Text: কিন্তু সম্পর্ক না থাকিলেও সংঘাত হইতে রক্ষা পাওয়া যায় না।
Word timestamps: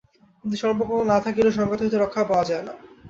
কিন্তু 0.39 0.57
সম্পর্ক 0.63 0.91
না 1.11 1.17
থাকিলেও 1.25 1.55
সংঘাত 1.57 1.79
হইতে 1.81 1.97
রক্ষা 1.99 2.21
পাওয়া 2.29 2.45
যায় 2.49 2.63
না। 2.67 2.73